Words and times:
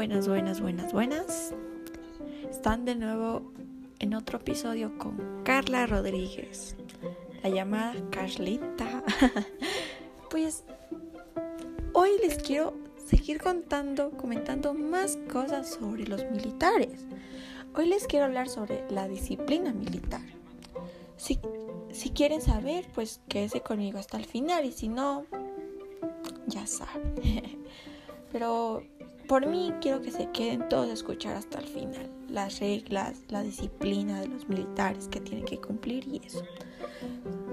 buenas, 0.00 0.28
buenas, 0.28 0.60
buenas, 0.62 0.92
buenas. 0.94 1.54
Están 2.48 2.86
de 2.86 2.94
nuevo 2.94 3.52
en 3.98 4.14
otro 4.14 4.38
episodio 4.38 4.96
con 4.96 5.42
Carla 5.44 5.86
Rodríguez, 5.86 6.74
la 7.42 7.50
llamada 7.50 7.92
Carlita. 8.08 9.04
pues 10.30 10.64
hoy 11.92 12.12
les 12.22 12.38
quiero 12.38 12.72
seguir 13.04 13.42
contando, 13.42 14.12
comentando 14.12 14.72
más 14.72 15.18
cosas 15.30 15.68
sobre 15.68 16.06
los 16.06 16.24
militares. 16.30 17.04
Hoy 17.74 17.86
les 17.86 18.06
quiero 18.06 18.24
hablar 18.24 18.48
sobre 18.48 18.90
la 18.90 19.06
disciplina 19.06 19.74
militar. 19.74 20.22
Si, 21.18 21.38
si 21.92 22.08
quieren 22.08 22.40
saber, 22.40 22.86
pues 22.94 23.20
quédese 23.28 23.60
conmigo 23.60 23.98
hasta 23.98 24.16
el 24.16 24.24
final 24.24 24.64
y 24.64 24.72
si 24.72 24.88
no, 24.88 25.26
ya 26.46 26.66
saben. 26.66 27.12
Pero 28.32 28.82
por 29.30 29.46
mí 29.46 29.72
quiero 29.80 30.02
que 30.02 30.10
se 30.10 30.28
queden 30.32 30.68
todos 30.68 30.90
a 30.90 30.92
escuchar 30.92 31.36
hasta 31.36 31.60
el 31.60 31.68
final 31.68 32.10
las 32.28 32.58
reglas, 32.58 33.20
la 33.28 33.44
disciplina 33.44 34.20
de 34.20 34.26
los 34.26 34.48
militares 34.48 35.06
que 35.06 35.20
tienen 35.20 35.44
que 35.44 35.60
cumplir 35.60 36.04
y 36.08 36.20
eso. 36.26 36.42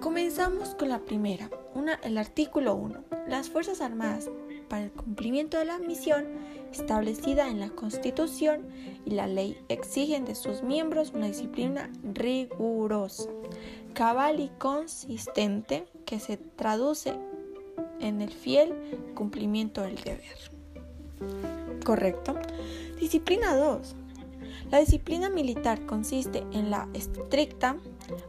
Comenzamos 0.00 0.76
con 0.76 0.88
la 0.88 1.00
primera, 1.00 1.50
una, 1.74 1.94
el 2.04 2.16
artículo 2.16 2.76
1. 2.76 3.02
Las 3.26 3.50
Fuerzas 3.50 3.80
Armadas 3.80 4.30
para 4.68 4.84
el 4.84 4.92
cumplimiento 4.92 5.58
de 5.58 5.64
la 5.64 5.80
misión 5.80 6.26
establecida 6.70 7.50
en 7.50 7.58
la 7.58 7.70
Constitución 7.70 8.68
y 9.04 9.10
la 9.10 9.26
ley 9.26 9.58
exigen 9.68 10.26
de 10.26 10.36
sus 10.36 10.62
miembros 10.62 11.10
una 11.12 11.26
disciplina 11.26 11.90
rigurosa, 12.04 13.28
cabal 13.94 14.38
y 14.38 14.48
consistente 14.60 15.86
que 16.06 16.20
se 16.20 16.36
traduce 16.36 17.14
en 17.98 18.22
el 18.22 18.30
fiel 18.30 18.72
cumplimiento 19.16 19.82
del 19.82 19.96
deber. 19.96 20.53
¿Correcto? 21.84 22.34
Disciplina 22.98 23.56
2. 23.56 23.96
La 24.70 24.78
disciplina 24.80 25.28
militar 25.28 25.84
consiste 25.86 26.44
en 26.52 26.70
la 26.70 26.88
estricta 26.94 27.76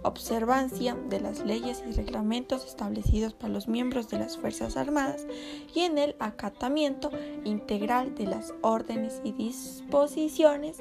observancia 0.03 0.95
de 1.09 1.19
las 1.19 1.39
leyes 1.45 1.83
y 1.88 1.94
reglamentos 1.94 2.66
establecidos 2.66 3.33
para 3.33 3.53
los 3.53 3.67
miembros 3.67 4.09
de 4.09 4.19
las 4.19 4.38
Fuerzas 4.38 4.78
Armadas 4.78 5.25
y 5.73 5.81
en 5.81 5.97
el 5.97 6.16
acatamiento 6.19 7.09
integral 7.44 8.16
de 8.16 8.28
las 8.28 8.53
órdenes 8.61 9.22
y 9.23 9.31
disposiciones 9.31 10.78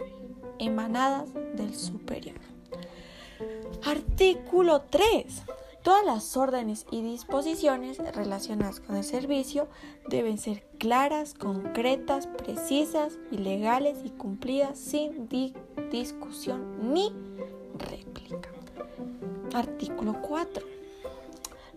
emanadas 0.59 1.33
del 1.55 1.75
superior. 1.75 2.37
Artículo 3.85 4.83
3. 4.83 5.43
Todas 5.85 6.07
las 6.07 6.35
órdenes 6.39 6.87
y 6.91 7.03
disposiciones 7.03 7.99
relacionadas 8.15 8.81
con 8.81 8.97
el 8.97 9.05
servicio 9.05 9.69
deben 10.09 10.39
ser 10.39 10.67
claras, 10.79 11.35
concretas, 11.35 12.27
precisas 12.27 13.19
y 13.31 13.37
legales 13.37 13.99
y 14.03 14.09
cumplidas 14.09 14.79
sin 14.79 15.29
discusión 15.91 16.95
ni 16.95 17.13
réplica. 17.77 18.49
Artículo 19.53 20.23
4. 20.23 20.65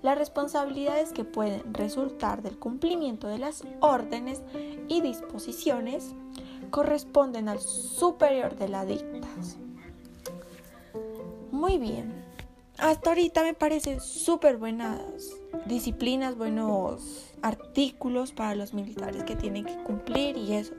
Las 0.04 0.18
responsabilidades 0.18 1.12
que 1.12 1.26
pueden 1.26 1.74
resultar 1.74 2.42
del 2.42 2.58
cumplimiento 2.58 3.28
de 3.28 3.40
las 3.40 3.66
órdenes 3.82 4.42
y 4.88 5.02
disposiciones 5.02 6.14
corresponden 6.70 7.50
al 7.50 7.60
superior 7.60 8.56
de 8.56 8.70
la 8.70 8.86
dictas. 8.86 9.58
Muy 11.52 11.78
bien 11.78 12.17
hasta 12.78 13.10
ahorita 13.10 13.44
me 13.44 13.54
parecen 13.54 14.00
súper 14.00 14.58
buenas 14.58 15.02
disciplinas, 15.66 16.38
buenos 16.38 17.34
artículos 17.42 18.32
para 18.32 18.56
los 18.56 18.74
militares 18.74 19.24
que 19.24 19.36
tienen 19.36 19.66
que 19.66 19.76
cumplir 19.84 20.38
y 20.38 20.54
eso. 20.54 20.74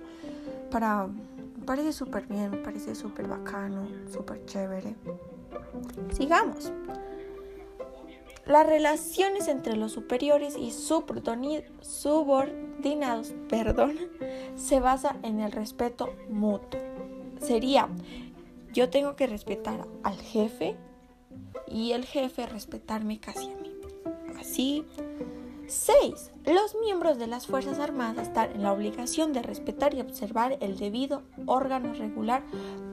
Para, 0.71 1.07
me 1.07 1.65
parece 1.65 1.93
súper 1.93 2.27
bien, 2.27 2.51
me 2.51 2.59
parece 2.59 2.95
súper 2.95 3.27
bacano, 3.27 3.89
súper 4.13 4.45
chévere. 4.47 4.95
Sigamos. 6.13 6.73
Las 8.47 8.67
relaciones 8.67 9.49
entre 9.49 9.77
los 9.77 9.93
superiores 9.93 10.57
y 10.57 10.71
subordinados 10.71 13.35
perdón, 13.49 13.97
se 14.57 14.81
basa 14.81 15.17
en 15.23 15.41
el 15.41 15.53
respeto 15.53 16.15
mutuo. 16.31 16.81
Sería, 17.43 17.89
yo 18.73 18.89
tengo 18.89 19.17
que 19.17 19.27
respetar 19.27 19.87
al 20.03 20.19
jefe, 20.19 20.77
y 21.71 21.93
el 21.93 22.05
jefe 22.05 22.47
respetarme 22.47 23.21
casi 23.21 23.51
a 23.51 23.57
mí. 23.57 23.73
Así. 24.39 24.85
6. 25.69 26.33
Los 26.47 26.75
miembros 26.83 27.19
de 27.19 27.27
las 27.27 27.47
Fuerzas 27.47 27.79
Armadas 27.79 28.29
están 28.29 28.53
en 28.53 28.63
la 28.63 28.73
obligación 28.73 29.35
de 29.35 29.43
respetar 29.43 29.93
y 29.93 30.01
observar 30.01 30.57
el 30.61 30.79
debido 30.79 31.25
órgano 31.45 31.93
regular 31.93 32.43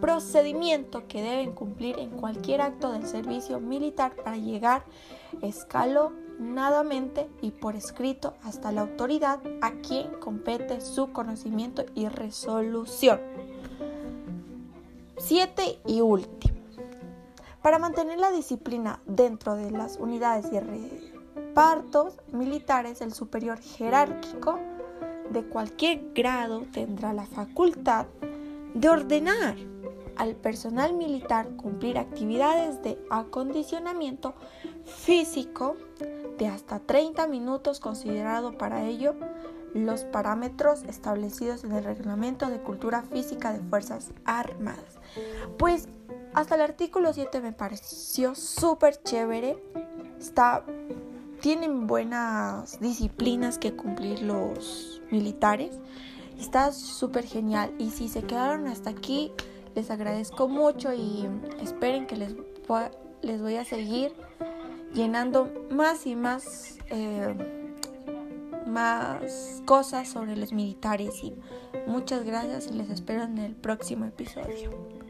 procedimiento 0.01 1.07
que 1.07 1.21
deben 1.21 1.53
cumplir 1.53 1.97
en 1.99 2.09
cualquier 2.09 2.59
acto 2.59 2.91
del 2.91 3.07
servicio 3.07 3.61
militar 3.61 4.13
para 4.17 4.35
llegar 4.35 4.83
escalonadamente 5.41 7.29
y 7.41 7.51
por 7.51 7.77
escrito 7.77 8.33
hasta 8.43 8.73
la 8.73 8.81
autoridad 8.81 9.39
a 9.61 9.71
quien 9.75 10.11
compete 10.19 10.81
su 10.81 11.13
conocimiento 11.13 11.85
y 11.95 12.09
resolución. 12.09 13.21
7 15.17 15.79
y 15.87 16.01
último. 16.01 16.34
Para 17.65 17.79
mantener 17.79 18.19
la 18.19 18.29
disciplina 18.29 19.01
dentro 19.07 19.55
de 19.55 19.71
las 19.71 19.97
unidades 19.97 20.45
y 20.53 20.59
repartos 20.59 22.19
militares, 22.31 23.01
el 23.01 23.11
superior 23.11 23.57
jerárquico 23.57 24.59
de 25.31 25.43
cualquier 25.45 26.13
grado 26.13 26.61
tendrá 26.71 27.11
la 27.11 27.25
facultad 27.25 28.05
de 28.75 28.87
ordenar 28.87 29.55
al 30.15 30.35
personal 30.35 30.93
militar 30.93 31.47
cumplir 31.55 31.97
actividades 31.97 32.83
de 32.83 32.99
acondicionamiento 33.09 34.35
físico 34.85 35.75
de 36.37 36.45
hasta 36.45 36.77
30 36.77 37.25
minutos 37.25 37.79
considerado 37.79 38.59
para 38.59 38.85
ello 38.85 39.15
los 39.73 40.03
parámetros 40.03 40.83
establecidos 40.83 41.63
en 41.63 41.71
el 41.71 41.83
reglamento 41.83 42.47
de 42.47 42.59
cultura 42.61 43.01
física 43.01 43.53
de 43.53 43.59
Fuerzas 43.61 44.11
Armadas. 44.23 44.99
Pues 45.57 45.89
hasta 46.35 46.55
el 46.55 46.61
artículo 46.61 47.13
7 47.13 47.39
me 47.39 47.53
pareció 47.53 48.35
súper 48.35 49.01
chévere. 49.01 49.57
Está, 50.19 50.65
tienen 51.39 51.87
buenas 51.87 52.77
disciplinas 52.81 53.57
que 53.57 53.73
cumplir 53.73 54.21
los 54.21 55.01
militares. 55.11 55.79
Está 56.37 56.73
súper 56.73 57.25
genial. 57.25 57.73
Y 57.79 57.91
si 57.91 58.09
se 58.09 58.23
quedaron 58.23 58.67
hasta 58.67 58.89
aquí, 58.89 59.31
les 59.75 59.89
agradezco 59.89 60.49
mucho 60.49 60.93
y 60.93 61.25
esperen 61.61 62.05
que 62.05 62.17
les, 62.17 62.35
les 63.21 63.41
voy 63.41 63.55
a 63.55 63.63
seguir 63.63 64.13
llenando 64.93 65.49
más 65.71 66.05
y 66.05 66.17
más, 66.17 66.79
eh, 66.89 67.33
más 68.67 69.61
cosas 69.63 70.09
sobre 70.09 70.35
los 70.35 70.51
militares. 70.51 71.23
Y 71.23 71.33
muchas 71.87 72.25
gracias 72.25 72.67
y 72.67 72.73
les 72.73 72.89
espero 72.89 73.23
en 73.23 73.37
el 73.37 73.55
próximo 73.55 74.03
episodio. 74.03 75.04